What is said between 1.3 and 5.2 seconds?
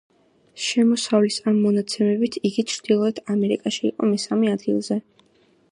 ამ მონაცემებით იგი ჩრდილოეთ ამერიკაში იყო მესამე ადგილზე.